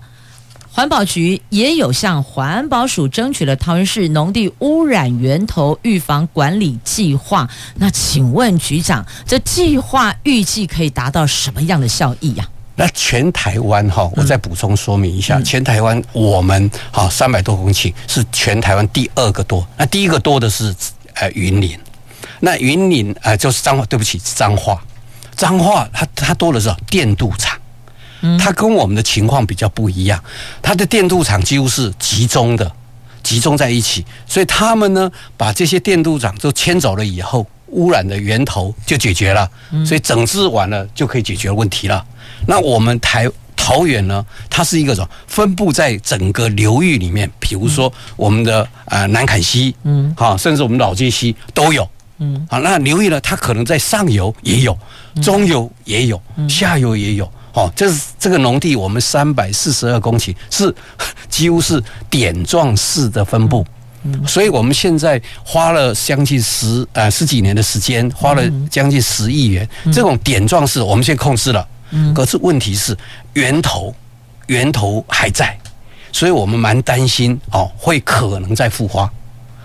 [0.77, 7.49] 环保局也有向环保署争取了桃园市农地污染源头预防管理计划。
[7.77, 12.47] 那请问局长，这计划预计可以达到什么样的效益呀？
[12.75, 20.75] 那全台湾哈，我再补充说明一下，全台湾我们哈三百多公顷是全台湾第二个多，那第一个多的是
[21.15, 21.75] 呃云林，
[22.39, 24.79] 那云林啊就是彰化，对不起彰化，
[25.35, 27.59] 彰化它它多的是电镀厂。
[28.39, 30.23] 它跟我们的情况比较不一样，
[30.61, 32.71] 它的电镀厂几乎是集中的，
[33.23, 39.49] 集中在一起，所以他们呢把这些电镀厂都迁走了以后，污染的源头就解决了，
[39.85, 42.05] 所以整治完了就可以解决问题了。
[42.47, 45.09] 那我们台桃园呢，它是一个什么？
[45.27, 51.87] 分布在整个流域里面，比如说我们的呃南坎溪，嗯，好，甚至我们老街溪都有，
[52.19, 54.77] 嗯，好，那流域呢，它可能在上游也有，
[55.21, 57.29] 中游也有，下游也有。
[57.57, 60.71] 哦，这是这个农地，我们三百四十二公顷是
[61.27, 63.65] 几乎是点状式的分布，
[64.27, 71.67] 所以我们现在花了将近十呃十几年的时间，花了将近十亿元，这种点状式我们现在控制了，
[72.13, 72.95] 可是问题是
[73.33, 73.91] 源头
[74.45, 75.57] 源头还在，
[76.11, 79.11] 所以我们蛮担心哦，会可能再复发。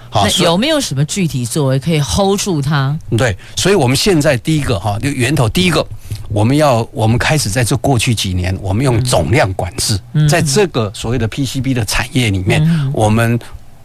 [0.09, 2.99] 好，有没有什么具体作为可以 hold 住它？
[3.16, 5.86] 对，所以我们现在第一个哈，就源头第一个，
[6.32, 12.62] 我们要我们开始在这过去几年，我们用总量管制，在这个所谓的 PCB 的产业里面，
[12.92, 13.38] 我们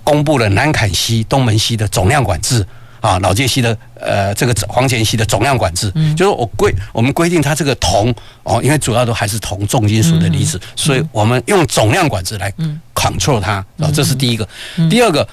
[0.03, 2.65] 公布了南坎西、东门西的总量管制
[3.01, 12.53] 啊，老街西的呃这个黄前西的总量管制，就是我规我们规定它这个铜哦，因为主要都还是铜重金属的离子，所以我们用总量管制来
[12.95, 14.47] control 它啊，这是第一个，
[14.89, 15.27] 第二个。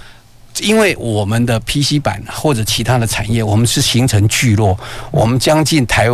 [0.61, 4.79] 因为我们的 PC 板或者其他的产业，我们是形成聚落，
[5.11, 6.07] 我们将近台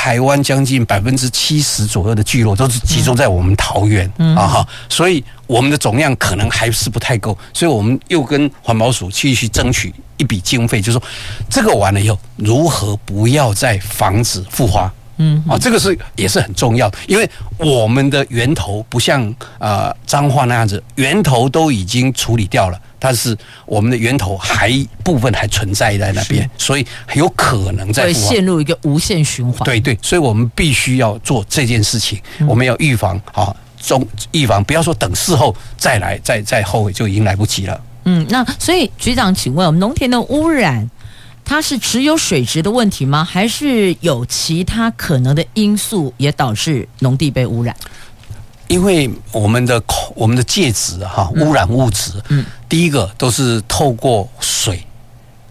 [0.00, 11.02] 台湾将近百分之七十左右的聚落都是集中在我们桃园啊哈，所以我们的总量可能还是不太够，所以我们又跟环保署继续争取一笔经费，就是说
[11.50, 14.88] 这个完了以后，如何不要再防止复发？
[15.18, 22.80] 嗯啊，这个是也是很重要的，因为我们的源头不像呃脏话那样子，源头都已经处理掉了。
[23.00, 24.72] 但是我们的源头还
[25.04, 29.62] 部分还存在在那边，所以很有可能在陷入一个无限循环。
[29.64, 37.80] 对对，所以我们必须要做这件事情，我们要预防啊，中预防，不要说等事后再来再再后悔就已经来不及了。
[38.04, 40.90] 嗯，那所以局长，请问我们农田的污染，
[41.48, 43.24] 它是只有水质的问题吗？
[43.24, 47.74] 还是有其他可能的因素也导致农地被污染？
[48.68, 49.82] 因为我们的
[50.14, 54.84] 我们的介质哈污染物质，嗯，第一个都是透过水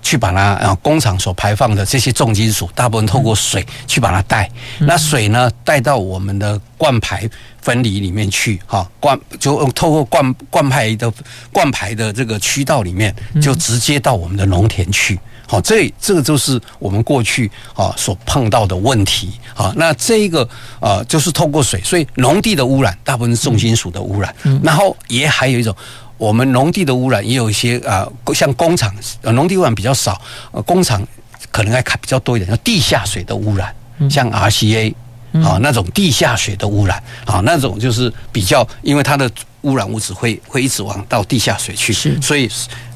[0.04, 7.28] 去把它啊工厂所排放的这些重金属，大部分透过水去把它带，那水呢带到我们的灌排
[7.60, 11.12] 分离里面去哈灌就透过灌灌排的
[11.52, 15.20] 灌排的这个渠道里面，就直接到我们的农田去。
[15.50, 19.74] 好，这这个就是我们过去啊所碰到的问题啊。
[19.78, 20.48] 那这个
[20.82, 24.36] 啊，就是透过水，所以农地的污染大部分是重金属的污染。
[24.44, 24.60] 嗯。
[24.62, 25.74] 然后也还有一种，
[26.18, 30.22] 我们农地的污染也有一些啊，像工厂，农地污染比较少，
[30.52, 31.02] 呃，工厂
[31.50, 33.74] 可能还比较多一点，像地下水的污染，
[34.10, 34.94] 像 RCA
[35.42, 39.32] 啊那种地下水的污染啊，那种就是比较，因为它的
[39.62, 42.22] 污染物质会会一直往到地下水去，是。
[42.22, 42.52] 所以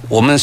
[0.09, 0.37] 我们。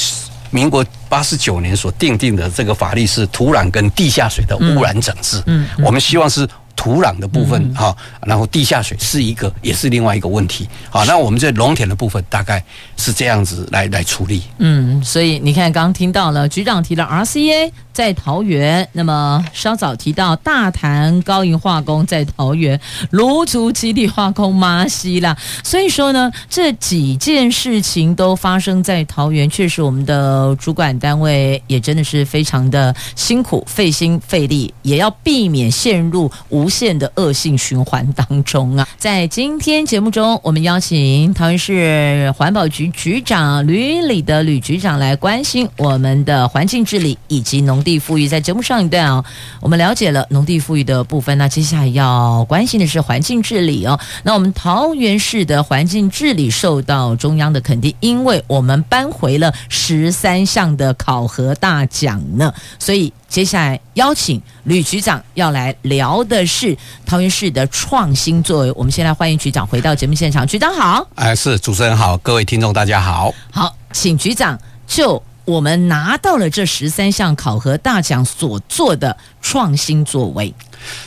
[0.51, 5.43] 民国八十九年所定定的这个法律是土壤跟地下水的污染整治。
[5.47, 7.95] 嗯，我们希望是土壤的部分哈，
[8.25, 10.69] 然后地下水是一个，也是另外一个问题。
[10.91, 12.63] 好，那我们这农田的部分大概
[12.97, 14.45] 是这样子来来处理。
[14.59, 22.81] 嗯，所以你看，刚刚听到了局长提了 RCA 在桃园，那么稍早提到大潭高银化工在桃园，
[23.11, 38.87] 芦竹基地化工麻西啦，所以说呢，这几件事情都发生在桃园，确实我们的主管单位也真的是非常的辛苦、费心费力，也要避免陷入无限的恶性循环当中啊。
[38.97, 48.29] 在今天节目中，我们邀请桃园市环保局局长吕里的吕局长来关心我们的环境治理以及农地富裕。
[48.29, 49.25] 在节目上一段啊，
[49.63, 53.99] 我们了解了农地富裕的部分，那接下来要关心的是环境治理哦。
[54.23, 62.53] 那我们桃园市的环境治理受到中央的肯定，因为我们搬回了十三项的考核大奖呢。
[62.79, 66.77] 所以接下来邀请吕局长要来聊的是
[67.07, 68.73] 桃园市的创新作为。
[68.73, 71.07] 我们先来欢迎局长回到节目现场，局长好。
[71.15, 73.33] 哎，是主持人好，各位听众大家好。
[73.51, 75.23] 好，请局长就。
[75.49, 80.55] 我们拿到了这十三项考核大奖所做的创新作为。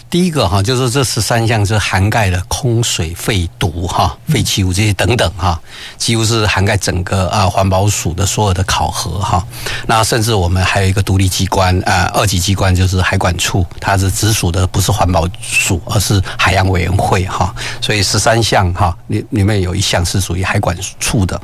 [0.10, 5.60] 第一个哈，就是这十三项是涵盖了空水、废毒哈、废弃物这些等等哈，
[5.98, 9.46] 几乎是涵盖整个啊环保署的所有的考核哈。
[9.88, 17.56] 那甚至我们还有一个独立机关啊，二级机关就是海管处，它是直属的，不是环保署，而是海洋委员会哈。
[17.80, 21.40] 所以十三项哈里里面有一项是属于海管处的。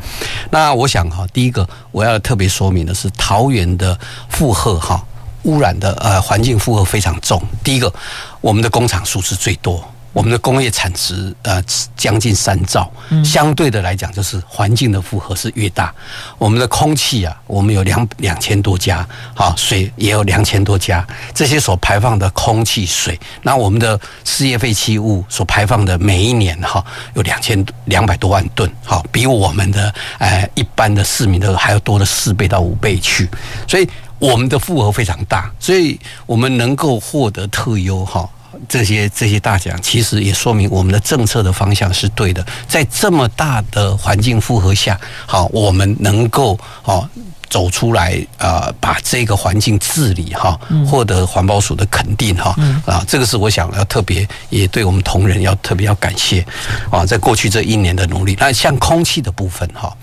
[0.52, 3.98] 那我想哈，第一个我要特别说明的是桃园的
[4.30, 5.02] 负荷哈。
[5.44, 7.42] 污染的呃环境负荷非常重。
[7.64, 7.94] 第一个，
[8.42, 9.84] 我们的工厂数是最多，
[10.14, 11.64] 我们的工业产值呃
[11.96, 12.92] 将近三兆，
[13.24, 15.94] 相对的来讲，就是环境的负荷是越大。
[16.38, 26.84] 我们的空气啊，我们有两两千多家，哈，水也有两千多家，这些所排放的空气水，那我们的事业废弃物所排放的每一年哈
[27.14, 33.30] 有两千两百多万吨，哈，比我们的呃一般的市民的还要多了四倍到五倍去，
[33.68, 33.88] 所以。
[34.20, 38.28] 我们的负荷非常大，所以我们能够获得特优哈，
[38.68, 42.46] 这些这些大奖，其实也说明我们的政策的方向是对的。
[42.68, 47.08] 在这么大的环境负荷下，好，我们能够好。
[47.50, 56.46] 走出来啊，把这个环境治理哈，获得环保署的肯定哈啊，这个是我想要特别也对我们同仁要特别要感谢
[56.92, 58.36] 啊，在过去这一年的努力。
[58.40, 59.96] 那像空气的部分哈，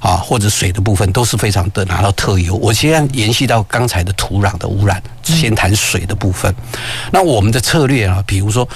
[0.00, 2.54] 啊或者水的部分都是非常的拿到特优。
[2.56, 6.54] 我现在延续到刚才的土壤的污染，先谈水的部分。
[7.10, 8.68] 那我们的策略啊，比如说。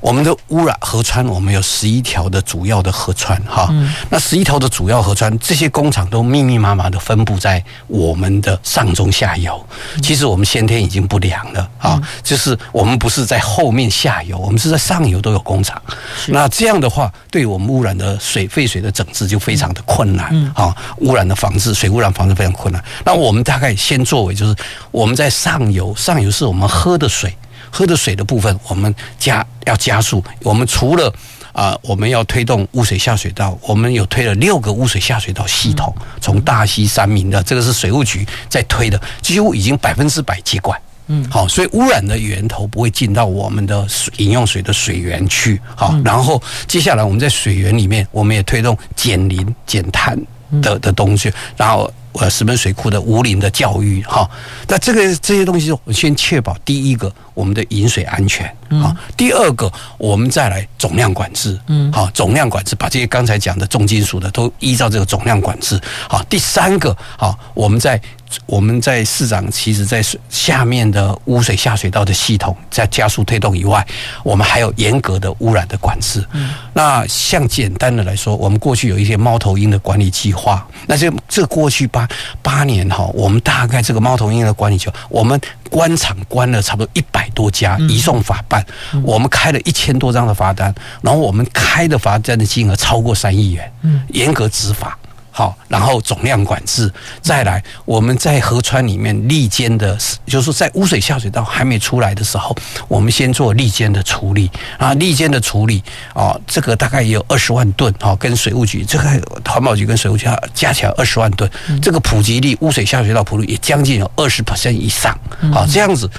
[0.00, 3.68] 我们的污染河川，我们有十一条的主要的河川哈，
[4.10, 9.66] 那十一条的主要河川，这些工厂都密密麻麻的分布在我们的上中下游。
[10.02, 15.80] 其实我们先天已经不良了啊，就是我们不是在后面下游，我们是在上游都有工厂。
[16.28, 22.82] 那这样的话，对我们污染的水废水的整治就非常的困难啊，污染的防治，水污染防治非常困难。
[23.04, 24.54] 那我们大概先作为就是
[24.92, 27.34] 我们在上游，上游是我们喝的水。
[27.70, 30.22] 喝的水的部分，我们加要加速。
[30.42, 31.08] 我们除了
[31.52, 40.80] 啊、呃，我们要推动污水下水道，我们有推了六个污水下水道系统，从大溪、三民的，这个是水务局在推的，几乎已经百分之百接管。
[41.08, 43.86] 嗯，好，所以污染的源头不会进到我们的
[44.16, 45.60] 饮用水的水源去。
[45.74, 50.18] 好，然后接下来我们在水源里面，我们也推动减磷减碳
[50.60, 51.90] 的的东西，然后。
[52.18, 54.28] 呃，石门水库的无磷的教育哈，
[54.68, 68.00] 那这个这些东西，我先确保第一个我们的饮水安全啊，第二个我们再来总量管制，嗯，好，总量管制，把这些刚才讲的重金属的都依照这个总量管制，好，第三个好，我们在。
[68.44, 73.86] 我们在市长其实，在下面的污水下水道的系统在加速推动以外，
[74.24, 76.26] 我们还有严格的污染的管制。
[76.32, 80.66] 嗯那像简单的来说，我们过去有一些猫头鹰的管理计划。
[80.88, 82.05] 那这这过去八
[82.42, 85.40] 八年哈，我们大概这个猫头鹰的管理就，我们
[85.70, 88.64] 关厂关了差不多一百多家，移送法办，
[89.02, 93.72] 我们开了一千多张的罚单，然后我们开的罚单的金额超过三亿元，
[94.08, 94.98] 严格执法。
[95.36, 99.94] 好，然后总量管制，再来我们在河川里面立间的，
[100.26, 102.56] 就是在污水下水道还没出来的时候，
[102.88, 104.50] 我们先做立间的处理。
[104.78, 105.84] 啊，立间的处理
[106.14, 109.04] 啊，这个大概也有二十万吨啊，跟水务局这个
[109.44, 111.50] 环保局跟水务局加起来二十万吨，
[111.82, 115.14] 这个普及率污水下水道普及也将近有二十 percent 以上，
[115.52, 116.10] 好，这样子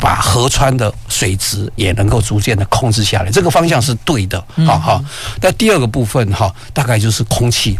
[0.00, 5.04] 把河川的水质也能够逐渐的控制下来，这个方向是对的，好好。
[5.42, 7.78] 那第二个部分哈，大概就是空气。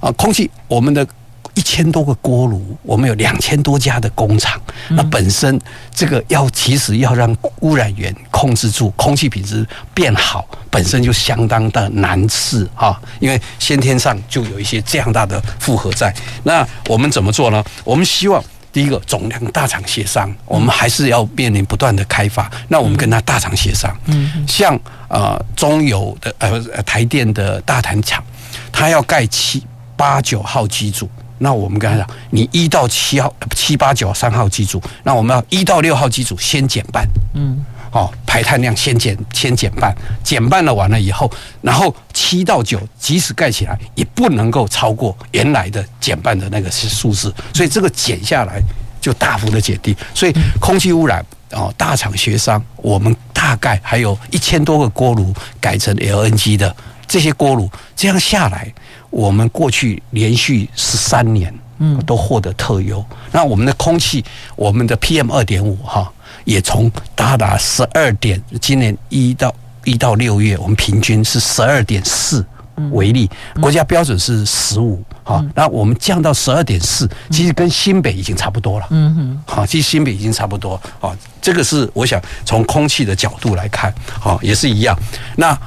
[0.00, 1.06] 啊，空气，我们的
[1.54, 5.60] 一千多个锅炉，我们有两千多家的工厂，那本身
[5.92, 16.14] 这个要其实要让污染源控制住，空气品质变好，本身就相当的难事啊，因为先天上就有一些这样大的负荷在。
[16.44, 17.64] 那我们怎么做呢？
[17.82, 18.42] 我们希望
[18.72, 22.48] 第一个总量大厂协商，我们还是要面临不断的开发。
[22.68, 24.78] 那我们跟他大厂协商，嗯，像
[25.08, 28.22] 呃中油的呃台电的大潭厂，
[28.70, 29.66] 它要盖七
[29.98, 37.64] 八九号机组，那我们刚才讲，你一到七号七八九三号机组，那我们要一到六号机组先减半，嗯。
[37.90, 41.28] 哦，排碳量先减，先减半，减半了完了以后，
[41.62, 48.62] 然后七到九，即使盖起来，也不能够超过原来的减半的那个是数字，所以这个减下来
[49.00, 49.96] 就大幅的减低。
[50.14, 56.76] 所以空气污染哦，大厂协商，我们大概还有一千多个锅炉改成 LNG 的
[57.06, 58.70] 这些锅炉，这样下来，
[59.10, 63.04] 我们过去连续十三年，嗯，都获得特优。
[63.32, 64.24] 那我们的空气，
[64.56, 66.10] 我们的 PM 二点五哈。
[66.44, 69.54] 也从达达十二点，今年一到
[69.84, 72.42] 一到六月，我们平均是十二点四
[72.90, 73.28] 为例，
[73.60, 84.96] 国家标准是十五，哈，那我们降到十二点四，其实跟新北已经差不多了，嗯哼，好，其实新北已经差不多，好，这个是我想从空气的角度来看，好，也是一样。
[85.36, 85.58] 那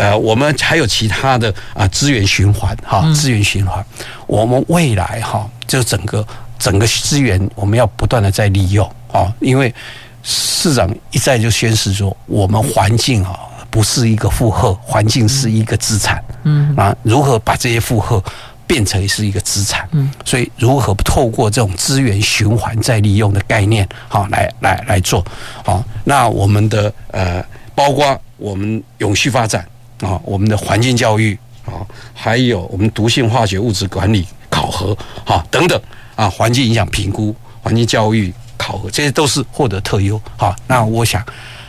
[0.00, 3.84] 呃，我们还有其他的啊资源循环，哈，资源循环，
[4.26, 6.26] 我们未来哈，就整个
[6.58, 8.90] 整个资源，我们要不断的在利用。
[9.12, 9.74] 啊，因为
[10.22, 16.22] 市长一再就宣示说，我们环境啊不是一个负荷，环境是一个资产。
[16.44, 18.22] 嗯啊，如何把这些负荷
[18.66, 19.86] 变成是一个资产？
[19.90, 25.22] 嗯，所以如何透过这种资源循环再利用的概念，好来来来做。
[25.62, 27.44] 好，那我们的呃，
[27.74, 29.66] 包括我们永续发展
[30.00, 35.80] 啊，我们的环境教育啊，还有我们毒性化学物质管理考核啊等等
[36.14, 38.32] 啊，环境影响评估、环境教育。
[38.62, 41.24] 考核这些都是获得特优好，那我想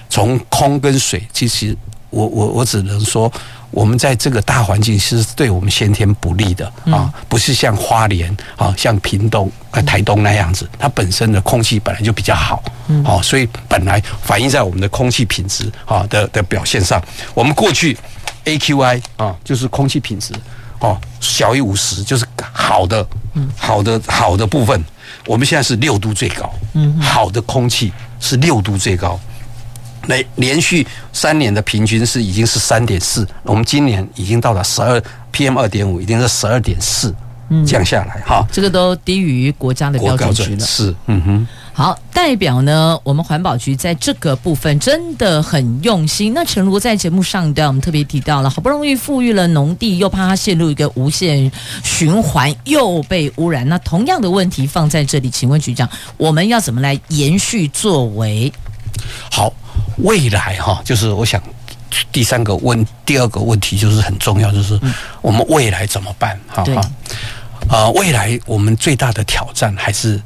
[0.10, 1.76] 从空跟水，其实
[2.10, 3.32] 我我我只能说，
[3.72, 9.50] 我们在这个大环境是对我们先天不利的啊，不是像花莲啊、像屏东、
[9.86, 12.62] 台东那样子，它本身的空气本来就比较好，
[13.04, 17.02] 好，所以本来反映在我们的空气品质啊的的表现上，
[17.34, 17.98] 我们过去
[18.46, 20.34] AQI 啊就是空气品质
[20.80, 23.08] 哦小于五十就是好的，
[23.56, 24.84] 好的好的部分。
[25.28, 29.20] 我们现在是六度最高，嗯，好的空气是六度最高，
[30.08, 35.02] 那连续三年的平均是已经是三点四，我们今年已经到了十二
[35.34, 37.14] PM 二点五，已经是十二点四，
[37.66, 41.48] 降下来哈，这个都低于国家的标准值了，是，嗯哼。
[41.74, 46.34] 好，代表呢，我们环保局在这个部分真的很用心。
[46.34, 51.50] 那陈如在节目上段，我们特别提到了，好不容易富裕了农地，又怕它陷入一个无限
[51.82, 53.68] 循环，又被污染。
[53.70, 58.52] 那同样的问题放在这里，请问局长，我们要怎么来延续作为？
[59.32, 59.52] 好，
[59.98, 61.42] 未来哈，就是我想
[62.12, 64.80] 第三个问，第二个问题就是很重要，就是
[65.22, 66.40] 我们未来怎么办？
[66.48, 66.82] 哈哈，
[67.70, 70.22] 啊，未来我们最大的挑战还是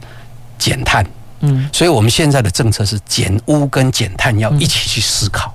[0.57, 1.05] 减碳。
[1.41, 5.53] 嗯，所以我们现在的政策是减污跟减碳要一起去思考。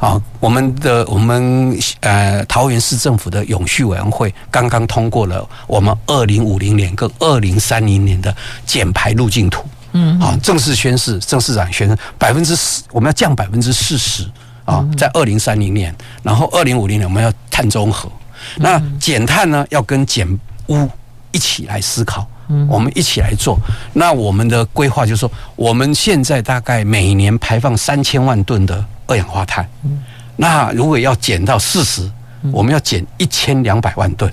[0.00, 8.34] 啊，我们的我们呃桃园市政府的永续委员会刚刚通过了我们二零五零年跟二零三零年的
[8.66, 9.64] 减排路径图。
[9.94, 14.28] 嗯，好，正式宣誓，正式长宣誓百分之四，我们要降百分之四十
[14.64, 18.10] 啊，在二零三零年，然后二零五零年我们要碳中和。
[18.56, 20.28] 那减碳呢，要跟减
[20.66, 20.88] 污
[21.32, 22.28] 一起来思考。
[22.48, 23.58] 嗯，我们一起来做。
[23.94, 29.66] 那我们的规划就是说，我们现在大概每年排放三千万吨的二氧化碳。
[29.84, 30.02] 嗯，
[30.36, 32.10] 那如果要减到四十，
[32.52, 34.30] 我们要减一千两百万吨。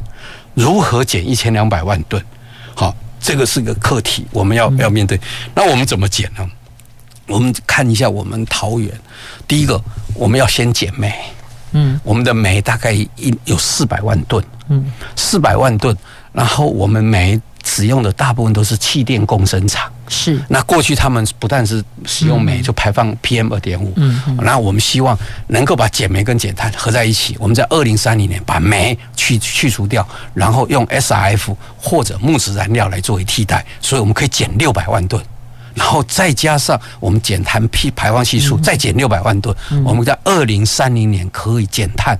[0.53, 2.21] 如何减一千两百万吨？
[3.21, 5.19] 好，这个是个课题，我们要要面对。
[5.53, 6.49] 那我们怎么减呢？
[7.27, 8.91] 我们看一下我们桃园，
[9.47, 9.81] 第一个
[10.15, 11.13] 我们要先减煤。
[11.73, 13.07] 嗯，我们的煤大概一
[13.45, 14.43] 有四百万吨。
[14.69, 15.95] 嗯，四百万吨，
[16.33, 17.39] 然后我们煤。
[17.63, 20.41] 使用的大部分都是气电共生厂，是。
[20.49, 27.35] 那过去他们不但是使用煤就排放 PM 二点五，嗯，那我们希望能够把减煤跟减碳合在一起。
[27.39, 35.23] 我们在二零三零年把煤去去除掉，然后用 SRF 或者木质燃料来作为替代，所以我们可以减六百万吨，
[35.73, 39.55] 然后再加上我们减碳批排放系数再减六百万吨，
[39.85, 42.17] 我们在二零三零年可以减碳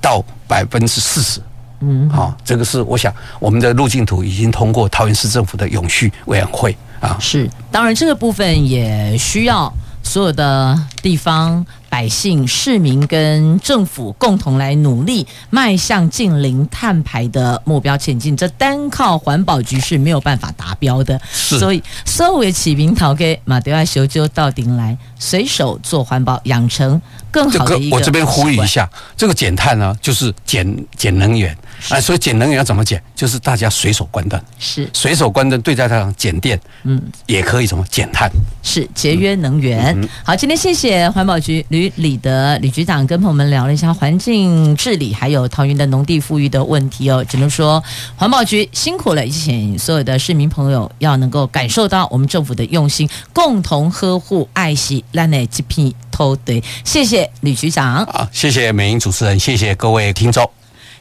[0.00, 1.40] 到百分之四十。
[1.82, 7.16] 嗯，好，这个是我想我们的路径图已经通过桃园市政府的永续委员会啊。
[7.20, 9.72] 是，当然这个部分也需要
[10.02, 18.36] 所有的地方百姓、市民跟政府共同来努力，迈向近零碳排的目标前进。
[18.36, 27.96] 这单靠环保局是没有办法达标的，是所以所有的市民头家嘛都要修就到顶来，随手做环保，养成更好的一个。
[27.96, 31.56] 我这边呼吁一下，这个减碳呢，就是减减能源。
[31.90, 33.02] 啊，所以节能源要怎么减？
[33.14, 38.30] 就是大家随手关灯，是随手关灯，对大家讲减电，嗯，也可以什么减碳，
[38.62, 39.94] 是节约能源。
[40.00, 47.24] 嗯、好，今天谢谢环保局吕李德吕局长跟朋友们聊了一下环境治理，还有桃园的农地富裕的问题哦。
[47.28, 47.82] 只能说
[48.16, 56.62] 环保局辛苦了，也请所有的市民朋友要能够感受到我们政府的用心，共同呵护爱惜咱的这片土地。
[56.84, 60.48] 谢谢吕局长，好，谢谢美英主持人，谢谢各位听众。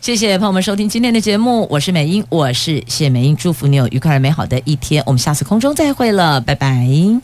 [0.01, 7.21] 谢谢朋友们收听今天的节目，我是美英，我是谢美英，祝福你有愉快而美好的一天，我们下次空中再会了，拜拜。